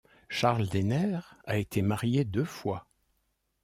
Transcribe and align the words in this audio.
Charles 0.29 0.67
Denner 0.67 1.19
a 1.45 1.57
été 1.57 1.83
marié 1.83 2.25
deux 2.25 2.43
fois. 2.43 2.87